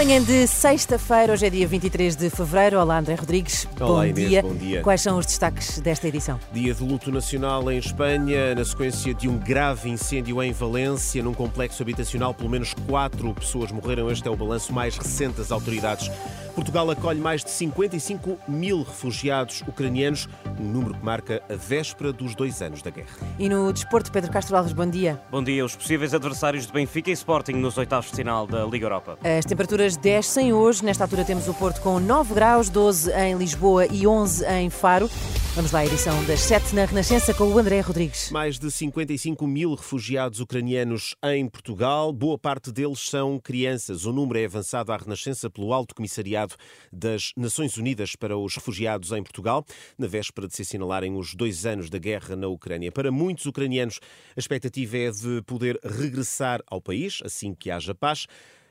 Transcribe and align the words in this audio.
Manhã 0.00 0.22
de 0.22 0.46
sexta-feira, 0.46 1.34
hoje 1.34 1.44
é 1.44 1.50
dia 1.50 1.68
23 1.68 2.16
de 2.16 2.30
fevereiro. 2.30 2.80
Olá, 2.80 3.00
André 3.00 3.16
Rodrigues. 3.16 3.68
Olá, 3.78 3.86
bom, 3.86 4.04
Inês, 4.06 4.28
dia. 4.30 4.40
bom 4.40 4.54
dia. 4.54 4.80
Quais 4.80 5.02
são 5.02 5.18
os 5.18 5.26
destaques 5.26 5.78
desta 5.78 6.08
edição? 6.08 6.40
Dia 6.54 6.72
de 6.72 6.82
luto 6.82 7.12
nacional 7.12 7.70
em 7.70 7.76
Espanha, 7.76 8.54
na 8.54 8.64
sequência 8.64 9.12
de 9.12 9.28
um 9.28 9.36
grave 9.36 9.90
incêndio 9.90 10.42
em 10.42 10.52
Valência, 10.52 11.22
num 11.22 11.34
complexo 11.34 11.82
habitacional. 11.82 12.32
Pelo 12.32 12.48
menos 12.48 12.72
quatro 12.88 13.34
pessoas 13.34 13.70
morreram. 13.70 14.10
Este 14.10 14.26
é 14.26 14.30
o 14.30 14.36
balanço 14.36 14.72
mais 14.72 14.96
recente 14.96 15.36
das 15.36 15.52
autoridades. 15.52 16.10
Portugal 16.54 16.90
acolhe 16.90 17.20
mais 17.20 17.44
de 17.44 17.50
55 17.50 18.38
mil 18.48 18.82
refugiados 18.82 19.62
ucranianos, 19.66 20.28
um 20.58 20.64
número 20.64 20.94
que 20.94 21.04
marca 21.04 21.42
a 21.48 21.54
véspera 21.54 22.12
dos 22.12 22.34
dois 22.34 22.60
anos 22.60 22.82
da 22.82 22.90
guerra. 22.90 23.08
E 23.38 23.48
no 23.48 23.72
desporto, 23.72 24.10
Pedro 24.10 24.30
Castro 24.30 24.56
Alves, 24.56 24.72
bom 24.72 24.86
dia. 24.86 25.20
Bom 25.30 25.42
dia. 25.42 25.64
Os 25.64 25.76
possíveis 25.76 26.12
adversários 26.12 26.66
de 26.66 26.72
Benfica 26.72 27.10
e 27.10 27.12
Sporting 27.12 27.52
nos 27.52 27.78
oitavos 27.78 28.10
de 28.10 28.16
final 28.16 28.46
da 28.46 28.64
Liga 28.64 28.86
Europa. 28.86 29.18
As 29.22 29.44
temperaturas 29.44 29.89
descem 29.96 30.52
hoje. 30.52 30.84
Nesta 30.84 31.04
altura 31.04 31.24
temos 31.24 31.48
o 31.48 31.54
Porto 31.54 31.80
com 31.80 31.98
9 31.98 32.34
graus, 32.34 32.68
12 32.68 33.10
em 33.12 33.36
Lisboa 33.36 33.86
e 33.86 34.06
11 34.06 34.44
em 34.46 34.70
Faro. 34.70 35.10
Vamos 35.54 35.72
lá 35.72 35.84
edição 35.84 36.24
das 36.26 36.40
7 36.40 36.76
na 36.76 36.84
Renascença 36.84 37.34
com 37.34 37.44
o 37.44 37.58
André 37.58 37.80
Rodrigues. 37.80 38.30
Mais 38.30 38.56
de 38.56 38.70
55 38.70 39.44
mil 39.48 39.74
refugiados 39.74 40.38
ucranianos 40.38 41.16
em 41.24 41.48
Portugal. 41.48 42.12
Boa 42.12 42.38
parte 42.38 42.70
deles 42.70 43.00
são 43.00 43.38
crianças. 43.38 44.04
O 44.04 44.12
número 44.12 44.38
é 44.38 44.44
avançado 44.44 44.92
à 44.92 44.96
Renascença 44.96 45.50
pelo 45.50 45.72
Alto 45.72 45.92
Comissariado 45.94 46.54
das 46.92 47.32
Nações 47.36 47.76
Unidas 47.76 48.14
para 48.14 48.38
os 48.38 48.54
Refugiados 48.54 49.10
em 49.10 49.22
Portugal, 49.24 49.64
na 49.98 50.06
véspera 50.06 50.46
de 50.46 50.54
se 50.54 50.62
assinalarem 50.62 51.16
os 51.16 51.34
dois 51.34 51.66
anos 51.66 51.90
da 51.90 51.98
guerra 51.98 52.36
na 52.36 52.46
Ucrânia. 52.46 52.92
Para 52.92 53.10
muitos 53.10 53.44
ucranianos, 53.44 53.98
a 54.36 54.38
expectativa 54.38 54.96
é 54.96 55.10
de 55.10 55.42
poder 55.42 55.80
regressar 55.82 56.62
ao 56.68 56.80
país 56.80 57.18
assim 57.24 57.54
que 57.54 57.72
haja 57.72 57.92
paz. 57.92 58.26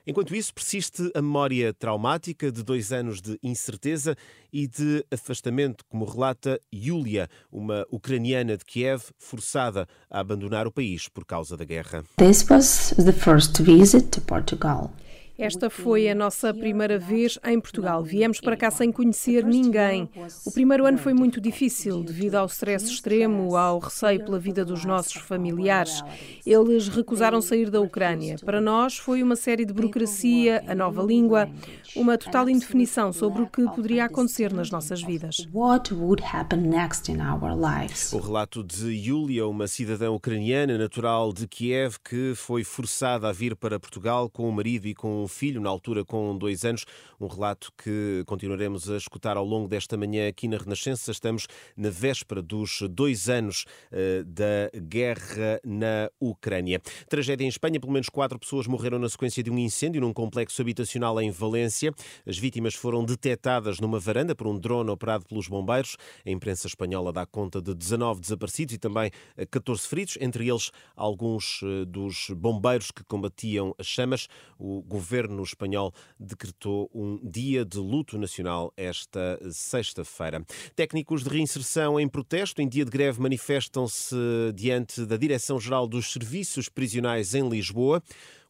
Enquanto 0.10 0.36
isso, 0.36 0.52
persiste 0.52 1.12
a 1.14 1.22
memória 1.22 1.72
traumática 1.72 2.52
de 2.52 2.64
dois 2.64 2.92
anos 2.92 3.22
de 3.22 3.38
incerteza 3.44 4.16
e 4.52 4.66
de 4.66 5.06
afastamento, 5.12 5.86
como 5.88 6.04
relata 6.04 6.60
Yulia, 6.74 7.30
uma 7.52 7.86
ucraniana 7.92 8.58
de 8.58 8.66
Kiev 8.66 9.04
forçada 9.20 9.88
a 10.10 10.20
abandonar 10.20 10.66
o 10.66 10.72
país 10.72 11.08
por 11.08 11.24
causa 11.24 11.56
da 11.56 11.64
guerra. 11.64 12.04
This 12.18 12.50
was 12.50 12.96
the 12.98 13.14
first 13.14 13.62
visit 13.62 14.08
to 14.10 14.22
Portugal. 14.22 14.92
Esta 15.40 15.70
foi 15.70 16.10
a 16.10 16.14
nossa 16.14 16.54
primeira 16.54 17.00
vez 17.00 17.40
em 17.46 17.62
Portugal. 17.62 18.04
Viemos 18.04 18.42
para 18.42 18.58
cá 18.58 18.70
sem 18.70 18.92
conhecer 18.92 19.46
ninguém. 19.46 20.10
O 20.46 20.52
primeiro 20.52 20.86
ano 20.86 20.98
foi 20.98 21.14
muito 21.14 21.40
difícil 21.40 22.04
devido 22.04 22.36
ao 22.36 22.46
stress 22.48 22.86
extremo, 22.92 23.56
ao 23.56 23.80
receio 23.80 24.26
pela 24.26 24.38
vida 24.38 24.66
dos 24.66 24.84
nossos 24.84 25.14
familiares. 25.14 26.04
Eles 26.46 26.90
recusaram 26.90 27.42
sair 27.42 27.70
da 27.70 27.80
Ucrânia. 27.80 28.36
Para 28.44 28.60
nós 28.60 28.98
foi 28.98 29.24
uma 29.24 29.38
série 29.38 29.64
de 29.64 29.72
burocracia, 29.72 30.62
a 30.68 30.76
nova 30.76 31.02
língua, 31.02 31.50
uma 31.96 32.18
total 32.18 32.50
indefinição 32.50 33.14
sobre 33.14 33.42
o 33.42 33.48
que 33.48 33.64
poderia 33.64 34.04
acontecer 34.04 34.52
nas 34.52 34.70
nossas 34.70 35.02
vidas. 35.02 35.48
What 35.54 35.94
would 35.94 36.22
happen 36.22 36.64
next 36.64 37.10
in 37.10 37.22
our 37.22 37.56
lives? 37.56 38.12
O 38.12 38.20
relato 38.20 38.62
de 38.62 38.90
Yulia, 38.90 39.48
uma 39.48 39.68
cidadã 39.68 40.12
ucraniana 40.12 40.78
natural 40.78 41.32
de 41.32 41.48
Kiev 41.48 41.96
que 42.04 42.34
foi 42.36 42.66
forçada 42.66 43.30
a 43.30 43.32
vir 43.32 43.56
para 43.56 43.80
Portugal 43.80 44.30
com 44.30 44.50
o 44.50 44.52
marido 44.52 44.86
e 44.86 44.94
com 44.94 45.24
um 45.24 45.29
filho, 45.30 45.62
na 45.62 45.70
altura 45.70 46.04
com 46.04 46.38
dois 46.38 46.66
anos. 46.66 46.86
Um 47.20 47.28
relato 47.28 47.72
que 47.78 48.24
continuaremos 48.26 48.90
a 48.90 48.98
escutar 48.98 49.38
ao 49.38 49.46
longo 49.46 49.68
desta 49.68 49.96
manhã 49.96 50.28
aqui 50.28 50.48
na 50.48 50.58
Renascença. 50.58 51.12
Estamos 51.12 51.48
na 51.78 51.90
véspera 51.90 52.42
dos 52.42 52.82
dois 52.90 53.30
anos 53.30 53.66
uh, 53.92 54.24
da 54.24 54.70
guerra 54.80 55.60
na 55.64 56.10
Ucrânia. 56.20 56.82
Tragédia 57.08 57.46
em 57.46 57.50
Espanha, 57.50 57.80
pelo 57.80 57.94
menos 57.94 58.10
quatro 58.10 58.40
pessoas 58.40 58.68
morreram 58.68 58.98
na 58.98 59.10
sequência 59.10 59.44
de 59.44 59.52
um 59.52 59.58
incêndio 59.58 60.02
num 60.02 60.14
complexo 60.14 60.62
habitacional 60.62 61.20
em 61.22 61.30
Valência. 61.30 61.94
As 62.26 62.38
vítimas 62.38 62.74
foram 62.74 63.04
detectadas 63.04 63.80
numa 63.80 64.00
varanda 64.00 64.34
por 64.34 64.48
um 64.48 64.58
drone 64.58 64.90
operado 64.90 65.26
pelos 65.26 65.48
bombeiros. 65.48 65.98
A 66.26 66.30
imprensa 66.30 66.68
espanhola 66.68 67.12
dá 67.12 67.26
conta 67.26 67.62
de 67.62 67.76
19 67.76 68.22
desaparecidos 68.22 68.76
e 68.76 68.78
também 68.78 69.12
14 69.52 69.88
feridos, 69.88 70.18
entre 70.22 70.48
eles 70.48 70.72
alguns 70.96 71.62
uh, 71.62 71.86
dos 71.86 72.30
bombeiros 72.36 72.92
que 72.92 73.04
combatiam 73.04 73.76
as 73.78 73.86
chamas. 73.86 74.28
O 74.58 74.82
governo 74.82 75.19
espanhol 75.44 75.94
decretou 76.20 76.90
um 76.94 77.20
dia 77.24 77.66
de 77.66 77.78
luto 77.78 78.18
nacional 78.18 78.74
esta 78.78 79.40
sexta-feira. 79.52 80.46
Técnicos 80.76 81.24
de 81.24 81.30
reinserção 81.30 82.00
em 82.00 82.08
protesto, 82.08 82.62
em 82.62 82.68
dia 82.68 82.86
de 82.86 82.92
greve, 82.92 83.22
manifestam-se 83.22 84.16
diante 84.56 85.06
da 85.06 85.18
Direção-Geral 85.18 85.88
dos 85.88 86.12
Serviços 86.12 86.70
Prisionais 86.70 87.34
em 87.34 87.48
Lisboa. 87.48 88.02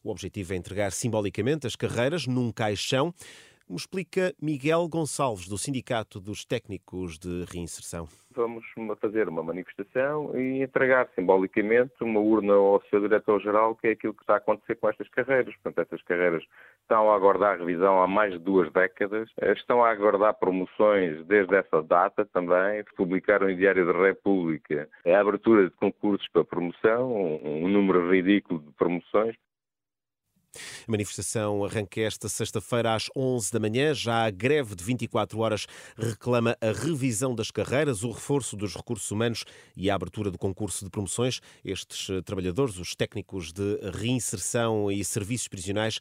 O 0.02 0.10
objetivo 0.10 0.54
é 0.54 0.56
entregar 0.56 0.92
simbolicamente 0.92 1.66
as 1.66 1.76
carreiras 1.76 2.26
num 2.26 2.50
caixão. 2.50 3.14
Como 3.70 3.78
explica 3.78 4.34
Miguel 4.42 4.88
Gonçalves, 4.88 5.46
do 5.46 5.56
Sindicato 5.56 6.18
dos 6.18 6.44
Técnicos 6.44 7.16
de 7.16 7.44
Reinserção. 7.44 8.08
Vamos 8.34 8.64
fazer 9.00 9.28
uma 9.28 9.44
manifestação 9.44 10.36
e 10.36 10.60
entregar 10.60 11.08
simbolicamente 11.14 11.92
uma 12.00 12.18
urna 12.18 12.52
ao 12.54 12.82
seu 12.90 13.00
diretor-geral, 13.00 13.76
que 13.76 13.86
é 13.86 13.90
aquilo 13.92 14.12
que 14.12 14.24
está 14.24 14.34
a 14.34 14.36
acontecer 14.38 14.74
com 14.74 14.88
estas 14.88 15.08
carreiras. 15.10 15.54
Portanto, 15.54 15.82
estas 15.82 16.02
carreiras 16.02 16.42
estão 16.82 17.12
a 17.12 17.14
aguardar 17.14 17.60
revisão 17.60 18.02
há 18.02 18.08
mais 18.08 18.32
de 18.32 18.40
duas 18.40 18.72
décadas, 18.72 19.30
estão 19.40 19.84
a 19.84 19.90
aguardar 19.92 20.34
promoções 20.34 21.24
desde 21.26 21.54
essa 21.54 21.80
data 21.80 22.26
também. 22.26 22.82
Publicaram 22.96 23.48
em 23.48 23.56
Diário 23.56 23.86
da 23.86 23.92
República 23.92 24.88
a 25.06 25.20
abertura 25.20 25.70
de 25.70 25.76
concursos 25.76 26.26
para 26.32 26.44
promoção, 26.44 27.38
um 27.44 27.68
número 27.68 28.10
ridículo 28.10 28.58
de 28.58 28.72
promoções. 28.72 29.36
A 30.56 30.90
manifestação 30.90 31.64
arranca 31.64 32.00
esta 32.00 32.28
sexta-feira 32.28 32.94
às 32.94 33.08
11 33.14 33.52
da 33.52 33.60
manhã. 33.60 33.94
Já 33.94 34.24
a 34.26 34.30
greve 34.30 34.74
de 34.74 34.82
24 34.82 35.38
horas 35.38 35.66
reclama 35.96 36.56
a 36.60 36.72
revisão 36.72 37.34
das 37.34 37.50
carreiras, 37.50 38.02
o 38.02 38.10
reforço 38.10 38.56
dos 38.56 38.74
recursos 38.74 39.10
humanos 39.10 39.44
e 39.76 39.88
a 39.88 39.94
abertura 39.94 40.30
do 40.30 40.38
concurso 40.38 40.84
de 40.84 40.90
promoções. 40.90 41.40
Estes 41.64 42.08
trabalhadores, 42.24 42.78
os 42.78 42.94
técnicos 42.94 43.52
de 43.52 43.78
reinserção 43.96 44.90
e 44.90 45.04
serviços 45.04 45.48
prisionais, 45.48 46.00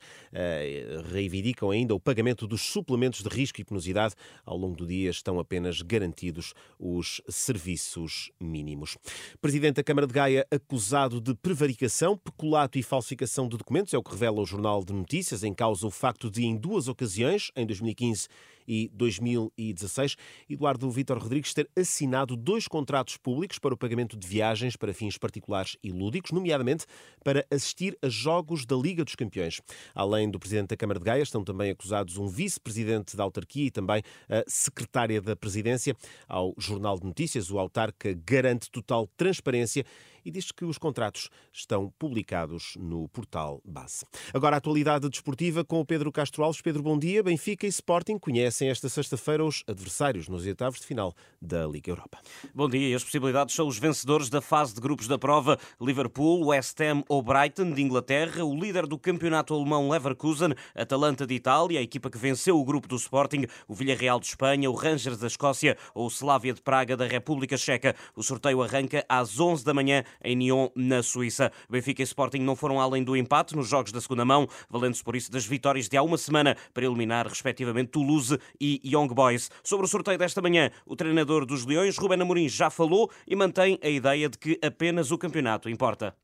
reivindicam 1.12 1.70
ainda 1.70 1.94
o 1.94 2.00
pagamento 2.00 2.48
dos 2.48 2.62
suplementos 2.62 3.22
de 3.22 3.30
risco 3.30 3.62
e 3.62 3.64
penosidade. 3.64 4.16
Ao 4.46 4.58
longo 4.58 4.76
do 4.76 4.88
dia 4.88 5.12
estão 5.12 5.40
apenas 5.40 5.82
garantidos 5.82 6.54
os 6.80 7.22
serviços 7.30 8.32
mínimos. 8.40 8.98
Presidente 9.40 9.76
da 9.76 9.84
Câmara 9.84 10.08
de 10.08 10.14
Gaia 10.14 10.48
acusado 10.50 11.22
de 11.22 11.36
prevaricação, 11.36 12.18
peculato 12.18 12.80
e 12.80 12.84
falsificação 12.84 13.48
de 13.48 13.58
documentos, 13.58 13.94
é 13.94 13.98
o 13.98 14.04
que 14.04 14.12
revela 14.12 14.39
o 14.42 14.46
Jornal 14.46 14.84
de 14.84 14.94
Notícias, 14.94 15.44
em 15.44 15.54
causa 15.54 15.86
o 15.86 15.92
facto 15.92 16.30
de, 16.30 16.46
em 16.46 16.56
duas 16.56 16.88
ocasiões, 16.88 17.52
em 17.56 17.66
2015 17.66 18.28
e 18.70 18.88
2016, 18.94 20.16
Eduardo 20.48 20.90
Vítor 20.92 21.18
Rodrigues 21.18 21.56
ter 21.56 21.68
assinado 21.76 22.38
dois 22.38 22.68
contratos 22.68 23.18
públicos 23.18 23.58
para 23.58 23.74
o 23.74 23.78
pagamento 23.78 24.16
de 24.16 24.28
viagens 24.28 24.76
para 24.76 24.94
fins 24.94 25.18
particulares 25.18 25.76
e 25.84 25.92
lúdicos, 25.92 26.32
nomeadamente 26.32 26.86
para 27.24 27.44
assistir 27.50 27.98
a 28.00 28.08
jogos 28.08 28.68
da 28.68 28.76
Liga 28.76 29.04
dos 29.04 29.16
Campeões. 29.16 29.60
Além 29.96 30.30
do 30.30 30.40
Presidente 30.40 30.70
da 30.70 30.78
Câmara 30.78 31.00
de 31.00 31.06
Gaia, 31.06 31.24
estão 31.24 31.44
também 31.44 31.72
acusados 31.72 32.18
um 32.18 32.28
Vice-Presidente 32.28 33.18
da 33.18 33.24
Autarquia 33.24 33.66
e 33.66 33.72
também 33.72 34.04
a 34.30 34.44
Secretária 34.48 35.20
da 35.20 35.36
Presidência. 35.36 35.96
Ao 36.28 36.54
Jornal 36.60 37.00
de 37.00 37.08
Notícias, 37.08 37.50
o 37.50 37.58
autarca 37.58 38.14
garante 38.14 38.70
total 38.70 39.08
transparência 39.18 39.84
e 40.26 40.32
diz 40.32 40.52
que 40.52 40.66
os 40.66 40.78
contratos 40.78 41.30
estão 41.52 41.92
publicados 41.98 42.74
no 42.80 43.08
portal 43.10 43.62
base. 43.66 44.06
Agora 44.34 44.56
a 44.56 44.60
atualidade 44.60 45.10
desportiva 45.10 45.64
com 45.64 45.80
o 45.80 45.86
Pedro 45.86 46.12
Castro 46.12 46.44
Alves. 46.44 46.62
Pedro, 46.62 46.84
bom 46.84 46.98
dia. 46.98 47.24
Benfica 47.24 47.66
e 47.66 47.70
Sporting 47.70 48.18
conhecem 48.18 48.70
esta 48.70 48.90
sexta-feira 48.90 49.44
os 49.44 49.64
adversários 49.68 50.28
nos 50.28 50.46
oitavos 50.46 50.80
de 50.80 50.86
final 50.86 51.14
da 51.42 51.66
Liga 51.66 51.92
Europa. 51.92 52.20
Bom 52.54 52.70
dia. 52.70 52.96
As 52.96 53.04
possibilidades 53.04 53.56
são 53.56 53.68
os 53.68 53.78
vencedores 53.78 54.30
da 54.30 54.42
fase 54.42 54.74
de 54.74 54.82
grupos 54.82 55.08
da 55.08 55.18
prova: 55.18 55.58
Liverpool, 55.80 56.48
West 56.48 56.80
Ham 56.82 57.04
ou 57.08 57.22
Brighton 57.22 57.72
de 57.72 57.82
Inglaterra, 57.82 58.44
o 58.44 58.54
líder 58.54 58.86
do 58.86 58.98
campeonato 58.98 59.54
alemão 59.54 59.90
Leverkusen, 59.90 60.54
Atalanta 60.76 61.26
de 61.26 61.36
Itália, 61.36 61.80
a 61.80 61.84
equipa 61.84 62.10
que 62.10 62.18
venceu 62.18 62.60
o 62.60 62.66
grupo 62.66 62.88
do 62.88 62.96
Sporting, 62.96 63.46
o 63.68 63.74
Villarreal 63.74 64.20
de 64.20 64.28
Espanha, 64.28 64.70
o 64.70 64.76
Rangers 64.76 65.20
da 65.20 65.28
Escócia 65.28 65.78
ou 65.94 66.06
o 66.06 66.10
Slavia 66.10 66.54
de 66.54 66.62
Praga 66.62 66.96
da 66.96 67.06
República 67.06 67.58
Checa. 67.58 67.96
O 68.16 68.24
sorteio 68.24 68.62
arranca 68.62 69.06
às 69.08 69.40
11 69.40 69.64
da 69.64 69.74
manhã 69.74 70.04
em 70.24 70.36
Nyon, 70.36 70.70
na 70.76 71.02
Suíça. 71.04 71.52
Benfica 71.70 72.02
e 72.02 72.06
Sporting 72.06 72.40
não 72.40 72.56
foram 72.56 72.80
além 72.80 73.04
do 73.04 73.16
empate 73.16 73.56
nos 73.56 73.68
jogos 73.68 73.92
da 73.92 74.02
segunda 74.02 74.26
mão, 74.26 74.48
valendo-se 74.70 75.04
por 75.04 75.16
isso 75.16 75.32
das 75.32 75.46
vitórias 75.46 75.88
de 75.88 75.98
há 75.98 76.04
uma 76.04 76.18
semana 76.18 76.56
para 76.74 76.86
eliminar, 76.86 77.28
respectivamente, 77.28 77.92
Toulouse 77.92 78.38
e 78.60 78.82
Young 78.84 79.14
Boys. 79.14 79.50
Sobre 79.64 79.86
o 79.86 79.90
sorteio 79.90 80.18
desta 80.18 80.42
manhã, 80.42 80.72
o 80.86 80.96
treinador 80.96 81.46
dos 81.46 81.66
Leões, 81.66 81.98
Ruben 81.98 82.22
Amorim, 82.22 82.50
já 82.50 82.70
falou 82.70 83.10
e 83.28 83.36
mantém 83.36 83.80
a 83.84 83.90
ideia 83.90 84.30
de 84.30 84.38
que 84.38 84.60
apenas 84.64 85.12
o 85.12 85.18
campeonato 85.18 85.70
importa. 85.70 86.16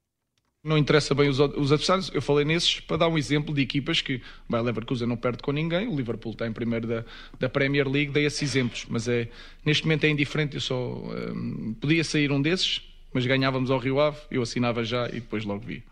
Não 0.65 0.80
interessa 0.80 1.13
bem 1.13 1.30
os, 1.30 1.39
os, 1.39 1.71
adversários. 1.71 2.09
Eu 2.12 2.24
falei 2.24 2.44
nesses 2.44 2.80
para 2.80 2.97
dar 2.97 3.07
um 3.07 3.19
exemplo 3.19 3.53
de 3.53 3.62
equipas 3.62 4.01
que, 4.01 4.19
bem, 4.50 4.62
Leverkusen 4.63 5.07
não 5.07 5.15
perde 5.15 5.44
com 5.44 5.51
ninguém, 5.51 5.88
o 5.88 5.95
Liverpool 5.95 6.31
está 6.31 6.47
em 6.47 6.51
primeiro 6.51 6.88
da, 6.88 7.06
da 7.39 7.47
Premier 7.47 7.88
League, 7.88 8.12
dei 8.12 8.25
esses 8.25 8.42
exemplos. 8.42 8.83
Mas 8.89 9.07
é, 9.07 9.30
neste 9.63 9.83
momento 9.83 10.06
é 10.06 10.09
indiferente, 10.09 10.56
eu 10.56 10.62
só 10.62 10.75
um, 10.75 11.75
podia 11.80 12.03
sair 12.03 12.31
um 12.31 12.42
desses, 12.42 12.81
mas 13.16 13.26
ganhávamos 13.26 13.72
ao 13.72 13.80
Rio 13.80 14.02
Ave, 14.02 14.20
eu 14.30 14.42
assinava 14.42 14.84
já 14.84 15.08
e 15.08 15.22
depois 15.22 15.46
logo 15.46 15.62
vi. 15.62 15.86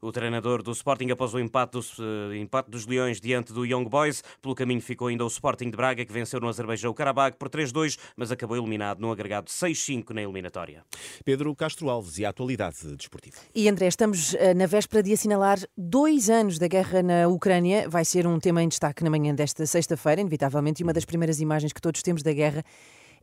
O 0.00 0.12
treinador 0.12 0.62
do 0.62 0.70
Sporting 0.70 1.10
após 1.10 1.34
o 1.34 1.40
empate 1.40 1.72
dos, 1.72 1.98
uh, 1.98 2.32
empate 2.32 2.70
dos 2.70 2.86
Leões 2.86 3.20
diante 3.20 3.52
do 3.52 3.64
Young 3.66 3.88
Boys. 3.88 4.22
Pelo 4.40 4.54
caminho 4.54 4.80
ficou 4.80 5.08
ainda 5.08 5.24
o 5.24 5.26
Sporting 5.26 5.68
de 5.68 5.76
Braga, 5.76 6.04
que 6.04 6.12
venceu 6.12 6.38
no 6.38 6.48
Azerbaijão 6.48 6.92
o 6.92 6.94
Karabakh 6.94 7.36
por 7.36 7.48
3-2, 7.48 7.98
mas 8.16 8.30
acabou 8.30 8.56
eliminado 8.56 9.00
no 9.00 9.10
agregado 9.10 9.48
6-5 9.48 10.10
na 10.10 10.22
eliminatória. 10.22 10.84
Pedro 11.24 11.54
Castro 11.56 11.90
Alves 11.90 12.18
e 12.18 12.24
a 12.24 12.28
atualidade 12.28 12.76
desportiva. 12.96 13.36
E 13.52 13.68
André, 13.68 13.88
estamos 13.88 14.34
uh, 14.34 14.54
na 14.54 14.66
véspera 14.66 15.02
de 15.02 15.12
assinalar 15.12 15.58
dois 15.76 16.30
anos 16.30 16.56
da 16.56 16.68
guerra 16.68 17.02
na 17.02 17.26
Ucrânia. 17.26 17.88
Vai 17.88 18.04
ser 18.04 18.28
um 18.28 18.38
tema 18.38 18.62
em 18.62 18.68
destaque 18.68 19.02
na 19.02 19.10
manhã 19.10 19.34
desta 19.34 19.66
sexta-feira, 19.66 20.20
inevitavelmente, 20.20 20.82
e 20.82 20.84
uma 20.84 20.92
das 20.92 21.04
primeiras 21.04 21.40
imagens 21.40 21.72
que 21.72 21.80
todos 21.80 22.00
temos 22.00 22.22
da 22.22 22.32
guerra 22.32 22.64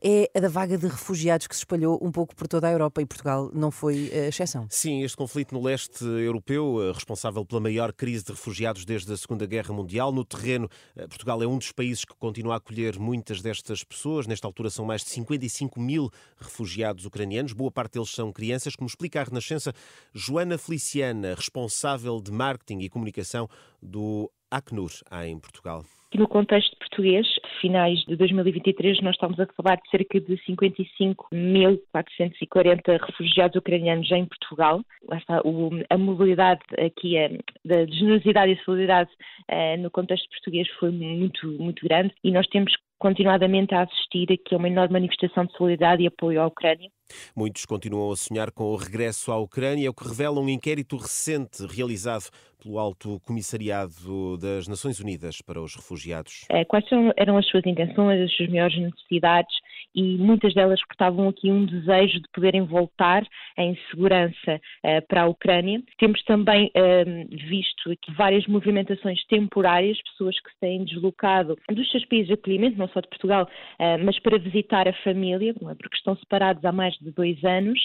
é 0.02 0.30
a 0.34 0.40
da 0.40 0.48
vaga 0.48 0.78
de 0.78 0.86
refugiados 0.86 1.46
que 1.46 1.54
se 1.54 1.62
espalhou 1.62 1.98
um 2.00 2.12
pouco 2.12 2.34
por 2.34 2.46
toda 2.46 2.68
a 2.68 2.70
Europa 2.70 3.02
e 3.02 3.06
Portugal 3.06 3.50
não 3.52 3.70
foi 3.70 4.10
a 4.12 4.16
eh, 4.16 4.28
exceção. 4.28 4.66
Sim, 4.70 5.02
este 5.02 5.16
conflito 5.16 5.52
no 5.52 5.62
leste 5.62 6.04
europeu, 6.04 6.82
eh, 6.82 6.92
responsável 6.92 7.44
pela 7.44 7.60
maior 7.60 7.92
crise 7.92 8.24
de 8.24 8.30
refugiados 8.30 8.84
desde 8.84 9.12
a 9.12 9.16
Segunda 9.16 9.44
Guerra 9.46 9.74
Mundial. 9.74 10.12
No 10.12 10.24
terreno, 10.24 10.68
eh, 10.96 11.06
Portugal 11.08 11.42
é 11.42 11.46
um 11.46 11.58
dos 11.58 11.72
países 11.72 12.04
que 12.04 12.14
continua 12.14 12.54
a 12.54 12.56
acolher 12.58 12.98
muitas 12.98 13.42
destas 13.42 13.82
pessoas. 13.82 14.26
Nesta 14.26 14.46
altura 14.46 14.70
são 14.70 14.84
mais 14.84 15.02
de 15.02 15.10
55 15.10 15.80
mil 15.80 16.10
refugiados 16.38 17.04
ucranianos. 17.04 17.52
Boa 17.52 17.70
parte 17.70 17.94
deles 17.94 18.10
são 18.10 18.32
crianças, 18.32 18.76
como 18.76 18.86
explica 18.86 19.20
a 19.20 19.24
Renascença 19.24 19.72
Joana 20.14 20.56
Feliciana, 20.58 21.34
responsável 21.34 22.20
de 22.20 22.30
marketing 22.30 22.80
e 22.80 22.88
comunicação 22.88 23.48
do 23.82 24.30
Acnur, 24.50 24.90
em 25.24 25.38
Portugal. 25.38 25.84
No 26.14 26.26
contexto 26.26 26.74
português, 26.78 27.26
finais 27.60 27.98
de 28.06 28.16
2023, 28.16 29.02
nós 29.02 29.14
estamos 29.14 29.38
a 29.38 29.46
falar 29.48 29.76
de 29.76 29.90
cerca 29.90 30.18
de 30.18 30.38
55.440 30.38 32.98
refugiados 33.06 33.56
ucranianos 33.56 34.10
em 34.10 34.24
Portugal. 34.24 34.80
Está, 35.12 35.42
o, 35.44 35.68
a 35.90 35.98
mobilidade 35.98 36.62
aqui, 36.78 37.18
a, 37.18 37.28
da 37.62 37.84
generosidade 37.84 38.52
e 38.52 38.64
solidariedade 38.64 39.10
uh, 39.50 39.76
no 39.82 39.90
contexto 39.90 40.26
português 40.30 40.66
foi 40.80 40.90
muito, 40.90 41.46
muito 41.46 41.86
grande 41.86 42.14
e 42.24 42.30
nós 42.30 42.46
temos 42.46 42.72
continuadamente 42.98 43.74
a 43.74 43.82
assistir 43.82 44.32
aqui 44.32 44.54
a 44.54 44.58
uma 44.58 44.68
enorme 44.68 44.94
manifestação 44.94 45.44
de 45.46 45.52
solidariedade 45.56 46.02
e 46.02 46.06
apoio 46.06 46.40
à 46.40 46.46
Ucrânia. 46.46 46.90
Muitos 47.34 47.64
continuam 47.64 48.12
a 48.12 48.16
sonhar 48.16 48.50
com 48.50 48.64
o 48.64 48.76
regresso 48.76 49.32
à 49.32 49.38
Ucrânia, 49.38 49.86
é 49.86 49.90
o 49.90 49.94
que 49.94 50.06
revela 50.06 50.40
um 50.40 50.48
inquérito 50.48 50.96
recente 50.96 51.64
realizado 51.66 52.30
pelo 52.62 52.78
Alto 52.78 53.20
Comissariado 53.20 54.36
das 54.36 54.66
Nações 54.68 55.00
Unidas 55.00 55.40
para 55.40 55.60
os 55.60 55.74
Refugiados. 55.74 56.44
Eh, 56.50 56.64
quais 56.64 56.84
eram 57.16 57.38
as 57.38 57.46
suas 57.46 57.64
intenções, 57.64 58.20
as 58.20 58.32
suas 58.34 58.48
maiores 58.50 58.78
necessidades 58.78 59.54
e 59.98 60.16
muitas 60.16 60.54
delas 60.54 60.80
portavam 60.86 61.28
aqui 61.28 61.50
um 61.50 61.66
desejo 61.66 62.20
de 62.20 62.28
poderem 62.32 62.62
voltar 62.62 63.26
em 63.56 63.76
segurança 63.90 64.60
uh, 64.84 65.06
para 65.08 65.22
a 65.22 65.26
Ucrânia. 65.26 65.82
Temos 65.98 66.22
também 66.22 66.66
uh, 66.66 67.36
visto 67.48 67.90
aqui 67.90 68.12
várias 68.14 68.46
movimentações 68.46 69.24
temporárias, 69.26 70.00
pessoas 70.02 70.38
que 70.40 70.50
se 70.50 70.60
têm 70.60 70.84
deslocado 70.84 71.56
dos 71.68 71.90
seus 71.90 72.04
países 72.04 72.28
de 72.28 72.34
acolhimento, 72.34 72.78
não 72.78 72.86
só 72.88 73.00
de 73.00 73.08
Portugal, 73.08 73.44
uh, 73.44 74.04
mas 74.04 74.16
para 74.20 74.38
visitar 74.38 74.86
a 74.86 74.92
família, 75.02 75.50
é? 75.50 75.74
porque 75.74 75.96
estão 75.96 76.14
separados 76.16 76.64
há 76.64 76.70
mais 76.70 76.94
de 76.98 77.10
dois 77.10 77.42
anos 77.42 77.80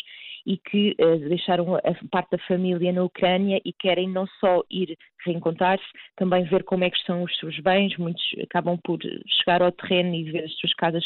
e 0.46 0.58
que 0.58 0.96
uh, 1.00 1.18
deixaram 1.30 1.76
a 1.76 1.82
parte 2.12 2.32
da 2.32 2.38
família 2.48 2.92
na 2.92 3.04
Ucrânia 3.04 3.60
e 3.66 3.74
querem 3.74 4.08
não 4.08 4.28
só 4.40 4.62
ir 4.70 4.96
reencontrar-se, 5.26 5.86
também 6.16 6.44
ver 6.44 6.64
como 6.64 6.84
é 6.84 6.90
que 6.90 6.98
estão 6.98 7.24
os 7.24 7.36
seus 7.38 7.58
bens. 7.60 7.98
Muitos 7.98 8.24
acabam 8.44 8.78
por 8.84 9.00
chegar 9.40 9.62
ao 9.62 9.72
terreno 9.72 10.14
e 10.14 10.32
ver 10.32 10.44
as 10.44 10.54
suas 10.56 10.74
casas 10.74 11.04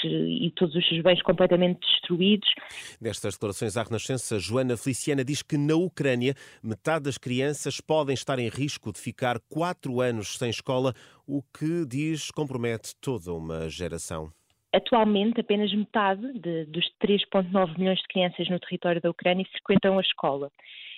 que, 0.00 0.08
e 0.08 0.50
todos 0.52 0.74
os 0.74 0.88
seus 0.88 1.02
bens 1.02 1.22
completamente 1.22 1.80
destruídos. 1.80 2.48
Nestas 3.00 3.34
declarações 3.34 3.76
à 3.76 3.82
Renascença, 3.82 4.38
Joana 4.38 4.76
Feliciana 4.76 5.24
diz 5.24 5.42
que 5.42 5.56
na 5.56 5.74
Ucrânia 5.74 6.34
metade 6.62 7.04
das 7.04 7.18
crianças 7.18 7.80
podem 7.80 8.14
estar 8.14 8.38
em 8.38 8.48
risco 8.48 8.92
de 8.92 9.00
ficar 9.00 9.38
quatro 9.48 10.00
anos 10.00 10.36
sem 10.38 10.50
escola, 10.50 10.94
o 11.26 11.42
que 11.42 11.86
diz 11.86 12.30
compromete 12.30 12.94
toda 13.00 13.32
uma 13.32 13.68
geração. 13.68 14.32
Atualmente, 14.74 15.40
apenas 15.40 15.72
metade 15.72 16.32
de, 16.40 16.64
dos 16.66 16.84
3,9 17.00 17.78
milhões 17.78 17.98
de 18.00 18.08
crianças 18.08 18.48
no 18.48 18.58
território 18.58 19.00
da 19.00 19.08
Ucrânia 19.08 19.46
frequentam 19.52 19.98
a 19.98 20.02
escola. 20.02 20.50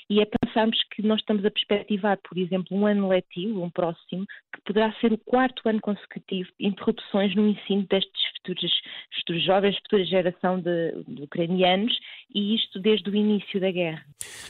E 0.08 0.20
é 0.20 0.24
pensarmos 0.24 0.78
que 0.94 1.02
nós 1.02 1.20
estamos 1.20 1.44
a 1.44 1.50
perspectivar, 1.50 2.18
por 2.18 2.38
exemplo, 2.38 2.76
um 2.76 2.86
ano 2.86 3.08
letivo, 3.08 3.62
um 3.62 3.70
próximo, 3.70 4.24
que 4.54 4.62
poderá 4.64 4.92
ser 4.94 5.12
o 5.12 5.18
quarto 5.18 5.68
ano 5.68 5.80
consecutivo 5.80 6.48
de 6.58 6.68
interrupções 6.68 7.34
no 7.34 7.48
ensino 7.48 7.84
destes 7.90 8.22
futuros 8.46 9.44
jovens, 9.44 9.76
futura 9.78 10.04
geração 10.04 10.60
de, 10.60 11.04
de 11.08 11.22
ucranianos, 11.22 11.92
e 12.34 12.54
isto 12.54 12.78
desde 12.80 13.08
o 13.08 13.14
início 13.14 13.60
da 13.60 13.70
guerra. 13.70 14.04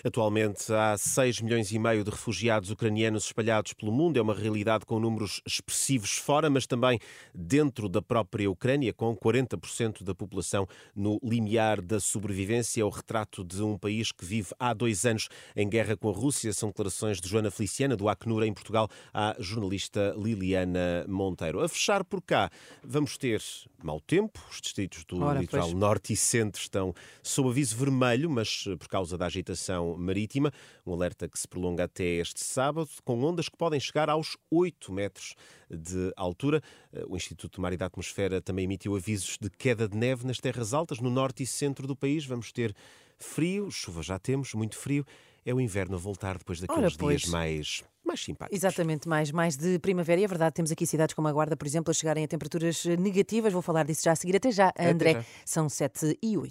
Atualmente 0.05 0.73
há 0.73 0.97
6 0.97 1.41
milhões 1.41 1.73
e 1.73 1.79
meio 1.79 2.05
de 2.05 2.11
refugiados 2.11 2.71
ucranianos 2.71 3.27
espalhados 3.27 3.73
pelo 3.73 3.93
mundo. 3.93 4.19
É 4.19 4.23
uma 4.23 4.35
realidade 4.35 4.85
com 4.85 4.99
números 4.99 5.41
expressivos 5.47 6.17
fora, 6.19 6.51
mas 6.51 6.67
também 6.67 6.99
dentro 7.35 7.89
da 7.89 8.03
própria 8.03 8.51
Ucrânia, 8.51 8.93
com 8.93 9.17
40% 9.17 10.03
da 10.03 10.15
população 10.15 10.67
no 10.95 11.19
limiar 11.23 11.81
da 11.81 12.01
sobrevivência. 12.01 12.83
É 12.83 12.85
o 12.85 12.89
retrato 12.89 13.45
de 13.45 13.63
um 13.63 13.79
país 13.79 14.13
que 14.13 14.25
vive 14.25 14.49
há 14.59 14.73
dois 14.73 15.05
anos 15.05 15.29
em 15.55 15.69
guerra 15.69 15.97
com 15.97 16.09
a 16.09 16.13
Rússia. 16.13 16.53
São 16.53 16.71
declarações 16.71 17.21
de 17.21 17.29
Joana 17.29 17.51
Feliciana, 17.51 17.97
do 17.97 18.09
Acnur, 18.09 18.43
em 18.43 18.53
Portugal, 18.53 18.89
à 19.13 19.37
jornalista 19.39 20.15
Liliana 20.17 21.05
Monteiro. 21.09 21.61
A 21.61 21.69
fechar 21.69 22.05
por 22.05 22.23
cá, 22.23 22.51
vamos 22.83 23.17
ter 23.17 23.41
mau 23.87 24.01
tempo. 24.01 24.45
Os 24.51 24.61
distritos 24.61 25.05
do 25.05 25.23
Ora, 25.23 25.41
litoral 25.41 25.69
pois. 25.69 25.79
norte 25.79 26.13
e 26.13 26.17
centro 26.17 26.61
estão 26.61 26.93
sob 27.23 27.49
aviso 27.49 27.77
vermelho, 27.77 28.29
mas 28.29 28.65
eh, 28.67 28.77
por 28.77 28.89
causa 28.89 29.17
da 29.17 29.27
agitação 29.27 29.97
marítima. 29.97 30.53
Um 30.85 30.93
alerta 30.93 31.29
que 31.29 31.39
se 31.39 31.47
prolonga 31.47 31.85
até 31.85 32.05
este 32.05 32.45
sábado, 32.45 32.89
com 33.05 33.23
ondas 33.23 33.49
que 33.49 33.57
podem 33.57 33.79
chegar 33.79 34.11
aos 34.11 34.37
8 34.51 34.93
metros 34.93 35.35
de 35.71 36.13
altura. 36.17 36.61
Eh, 36.93 37.05
o 37.09 37.17
Instituto 37.17 37.55
de 37.55 37.61
Mar 37.61 37.73
e 37.73 37.77
da 37.77 37.87
Atmosfera 37.87 38.43
também 38.43 38.65
emitiu 38.65 38.97
avisos 38.97 39.39
de 39.41 39.49
queda 39.49 39.89
de 39.89 39.97
neve 39.97 40.27
nas 40.27 40.39
terras 40.39 40.75
altas, 40.75 40.99
no 40.99 41.09
norte 41.09 41.45
e 41.45 41.47
centro 41.47 41.87
do 41.87 41.95
país. 41.95 42.27
Vamos 42.27 42.51
ter 42.51 42.75
frio, 43.17 43.71
chuva 43.71 44.03
já 44.03 44.19
temos, 44.19 44.53
muito 44.53 44.77
frio. 44.77 45.07
É 45.47 45.55
o 45.55 45.61
inverno 45.61 45.95
a 45.95 45.99
voltar 45.99 46.37
depois 46.37 46.61
daqueles 46.61 46.97
dias 46.97 47.25
mais 47.27 47.85
mais 48.07 48.23
simpáticos. 48.23 48.57
Exatamente, 48.57 49.09
mais, 49.09 49.31
mais 49.33 49.57
de 49.57 49.79
primavera. 49.81 50.21
E 50.21 50.25
é 50.25 50.29
verdade, 50.29 50.55
temos 50.55 50.71
aqui 50.71 50.87
cidades 50.87 51.15
como 51.15 51.27
a 51.29 51.33
Guarda, 51.33 51.57
por 51.57 51.67
exemplo, 51.67 51.91
a 51.91 51.95
chegarem 51.95 52.25
a 52.25 52.29
temperaturas 52.29 52.85
negativas. 52.85 53.53
Vou 53.53 53.63
falar 53.63 53.85
disso 53.85 54.03
já 54.05 54.13
a 54.13 54.17
seguir. 54.17 54.37
Até 54.37 54.51
já, 54.51 54.73
André. 54.79 55.11
Até 55.11 55.21
já. 55.21 55.27
São 55.45 55.69
7 55.69 56.19
e 56.23 56.37
8. 56.37 56.45